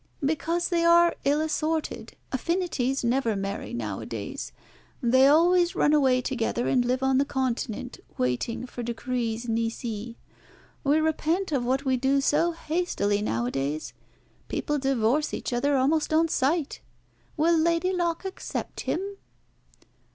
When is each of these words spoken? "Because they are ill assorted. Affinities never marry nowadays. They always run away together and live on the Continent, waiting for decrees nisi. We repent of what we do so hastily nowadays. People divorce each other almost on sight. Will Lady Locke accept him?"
"Because 0.25 0.69
they 0.69 0.83
are 0.83 1.13
ill 1.25 1.41
assorted. 1.41 2.15
Affinities 2.31 3.03
never 3.03 3.35
marry 3.35 3.71
nowadays. 3.71 4.51
They 4.99 5.27
always 5.27 5.75
run 5.75 5.93
away 5.93 6.21
together 6.23 6.67
and 6.67 6.83
live 6.83 7.03
on 7.03 7.19
the 7.19 7.23
Continent, 7.23 7.99
waiting 8.17 8.65
for 8.65 8.81
decrees 8.81 9.47
nisi. 9.47 10.17
We 10.83 10.99
repent 10.99 11.51
of 11.51 11.63
what 11.63 11.85
we 11.85 11.97
do 11.97 12.19
so 12.19 12.51
hastily 12.53 13.21
nowadays. 13.21 13.93
People 14.47 14.79
divorce 14.79 15.35
each 15.35 15.53
other 15.53 15.77
almost 15.77 16.11
on 16.11 16.27
sight. 16.29 16.81
Will 17.37 17.55
Lady 17.55 17.93
Locke 17.93 18.25
accept 18.25 18.79
him?" 18.79 19.17